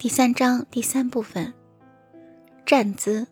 [0.00, 1.52] 第三章第三部分，
[2.64, 3.26] 站姿。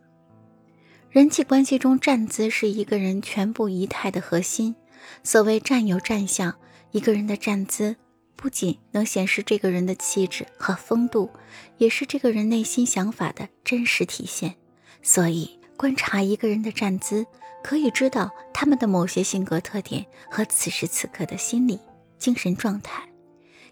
[1.09, 4.77] 人际关系中，站姿是一个人全部仪态的核心。
[5.25, 6.55] 所谓站有站相，
[6.91, 7.97] 一个人的站姿
[8.37, 11.31] 不仅能显示这个人的气质和风度，
[11.79, 14.57] 也是这个人内心想法的真实体现。
[15.03, 17.25] 所以，观察一个人的站姿，
[17.65, 21.81] 可以知道他们的某些性格特点和此时此刻的心理、
[22.19, 23.09] 精神状态。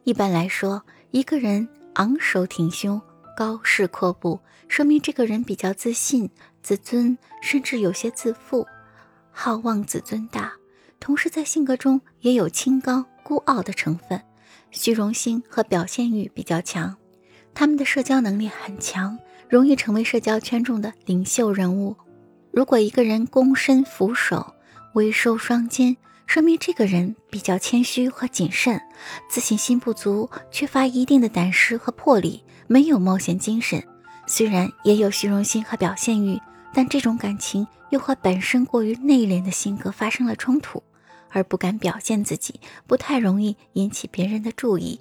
[0.04, 1.68] 一般来说，一个人。
[1.96, 3.00] 昂首挺胸，
[3.34, 6.28] 高势阔步，说明这个人比较自信、
[6.62, 8.66] 自尊，甚至有些自负，
[9.30, 10.52] 好望子尊大。
[11.00, 14.22] 同时，在性格中也有清高、孤傲的成分，
[14.70, 16.94] 虚荣心和表现欲比较强。
[17.54, 19.18] 他们的社交能力很强，
[19.48, 21.96] 容易成为社交圈中的领袖人物。
[22.52, 24.54] 如果一个人躬身俯首，
[24.92, 25.96] 微收双肩。
[26.26, 28.80] 说明这个人比较谦虚和谨慎，
[29.30, 33.82] 自信心不足，缺乏一定的胆识和魄力，没有冒险精神。
[34.26, 36.38] 虽然也有虚荣心和表现欲，
[36.74, 40.82] 但这种感情又和本身过于内敛的性格发生了冲突，
[41.30, 45.00] 而不敢表现自己，不太容易引起别人的注意。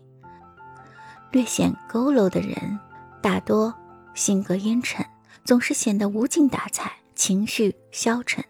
[1.32, 2.80] 略显佝偻的人，
[3.20, 3.74] 大多
[4.14, 5.04] 性格阴沉，
[5.44, 8.46] 总是显得无精打采，情绪消沉。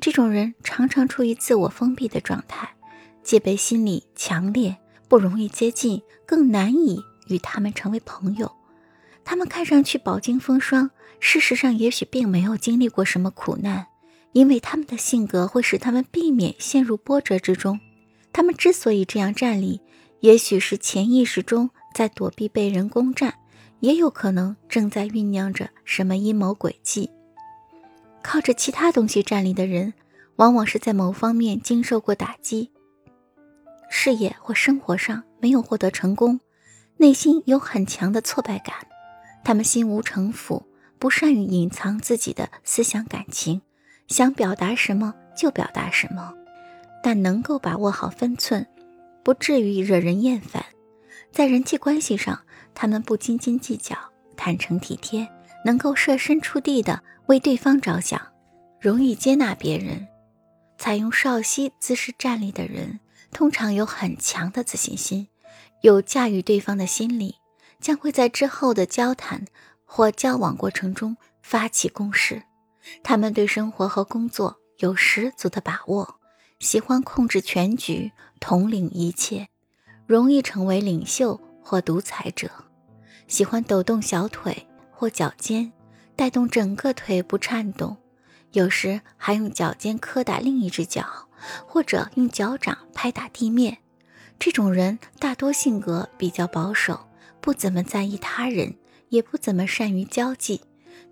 [0.00, 2.68] 这种人常常处于自我封闭的状态，
[3.22, 4.76] 戒备心理强烈，
[5.08, 8.52] 不容易接近，更难以与他们成为朋友。
[9.24, 10.90] 他们看上去饱经风霜，
[11.20, 13.88] 事实上也许并没有经历过什么苦难，
[14.32, 17.80] 因为他们的性格会使他们避免陷入波折之中。
[18.32, 19.80] 他们之所以这样站立，
[20.20, 23.34] 也许是潜意识中在躲避被人攻占，
[23.80, 27.10] 也有可能正在酝酿着什么阴谋诡计。
[28.28, 29.94] 靠着其他东西站立的人，
[30.36, 32.70] 往往是在某方面经受过打击，
[33.88, 36.38] 事业或生活上没有获得成功，
[36.98, 38.74] 内心有很强的挫败感。
[39.42, 40.66] 他们心无城府，
[40.98, 43.62] 不善于隐藏自己的思想感情，
[44.08, 46.34] 想表达什么就表达什么，
[47.02, 48.66] 但能够把握好分寸，
[49.22, 50.62] 不至于惹人厌烦。
[51.32, 52.42] 在人际关系上，
[52.74, 53.96] 他们不斤斤计较，
[54.36, 55.26] 坦诚体贴。
[55.64, 58.20] 能够设身处地的为对方着想，
[58.80, 60.06] 容易接纳别人。
[60.78, 63.00] 采用少息姿势站立的人，
[63.32, 65.26] 通常有很强的自信心，
[65.80, 67.34] 有驾驭对方的心理，
[67.80, 69.44] 将会在之后的交谈
[69.84, 72.44] 或交往过程中发起攻势。
[73.02, 76.20] 他们对生活和工作有十足的把握，
[76.60, 79.48] 喜欢控制全局，统领一切，
[80.06, 82.48] 容易成为领袖或独裁者，
[83.26, 84.67] 喜欢抖动小腿。
[84.98, 85.72] 或脚尖
[86.16, 87.96] 带动整个腿部颤动，
[88.50, 91.28] 有时还用脚尖磕打另一只脚，
[91.68, 93.78] 或者用脚掌拍打地面。
[94.40, 97.06] 这种人大多性格比较保守，
[97.40, 98.74] 不怎么在意他人，
[99.10, 100.62] 也不怎么善于交际。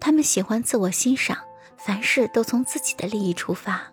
[0.00, 1.38] 他们喜欢自我欣赏，
[1.76, 3.92] 凡事都从自己的利益出发，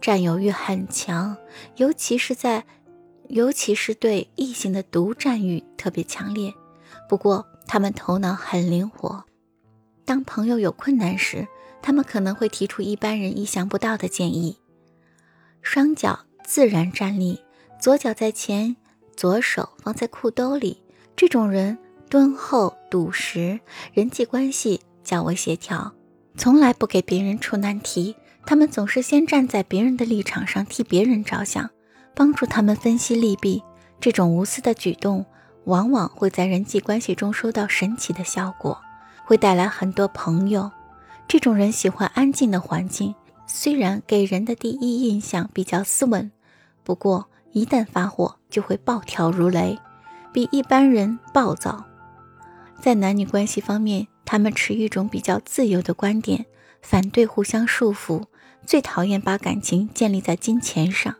[0.00, 1.36] 占有欲很强，
[1.76, 2.64] 尤其是在，
[3.28, 6.54] 尤其是对异性的独占欲特别强烈。
[7.10, 9.22] 不过，他们头脑很灵活。
[10.04, 11.48] 当朋友有困难时，
[11.80, 14.58] 他们可能会提出一般人意想不到的建议。
[15.62, 17.40] 双脚自然站立，
[17.80, 18.76] 左脚在前，
[19.16, 20.82] 左手放在裤兜里。
[21.16, 21.78] 这种人
[22.10, 23.60] 敦厚笃实，
[23.92, 25.94] 人际关系较为协调，
[26.36, 28.16] 从来不给别人出难题。
[28.46, 31.70] 他们总是先站在别人的立场上替别人着想，
[32.14, 33.62] 帮助他们分析利弊。
[34.00, 35.24] 这种无私的举动，
[35.64, 38.83] 往往会在人际关系中收到神奇的效果。
[39.24, 40.70] 会带来很多朋友。
[41.26, 43.14] 这种人喜欢安静的环境，
[43.46, 46.30] 虽然给人的第一印象比较斯文，
[46.82, 49.78] 不过一旦发火就会暴跳如雷，
[50.32, 51.86] 比一般人暴躁。
[52.80, 56.44] 在男女关系方面，他们持一种比较自由的观点，
[56.82, 58.24] 反对互相束缚，
[58.66, 61.14] 最讨厌把感情建立在金钱上。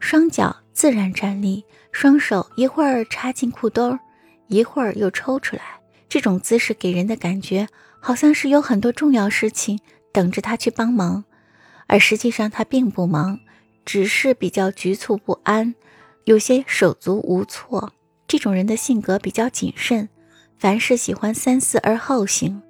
[0.00, 3.98] 双脚自然站立，双手一会儿插进裤兜，
[4.46, 5.81] 一会儿又抽出来。
[6.12, 7.68] 这种姿势给人的感觉，
[7.98, 9.80] 好像是有很多重要事情
[10.12, 11.24] 等着他去帮忙，
[11.86, 13.40] 而实际上他并不忙，
[13.86, 15.74] 只是比较局促不安，
[16.24, 17.94] 有些手足无措。
[18.28, 20.10] 这种人的性格比较谨慎，
[20.58, 22.60] 凡事喜欢三思而后行。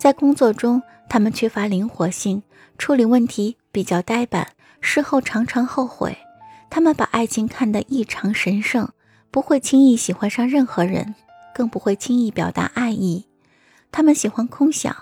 [0.00, 2.42] 在工作中，他们缺乏灵活性，
[2.78, 6.16] 处理问题比较呆板，事后常常后悔。
[6.70, 8.88] 他们把爱情看得异常神圣，
[9.30, 11.14] 不会轻易喜欢上任何人。
[11.56, 13.24] 更不会轻易表达爱意，
[13.90, 14.94] 他们喜欢空想，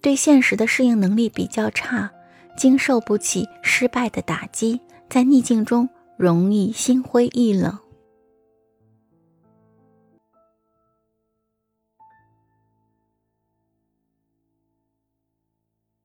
[0.00, 2.10] 对现实的适应能力比较差，
[2.56, 4.80] 经受不起失败的打击，
[5.10, 5.86] 在逆境中
[6.16, 7.78] 容易心灰意冷。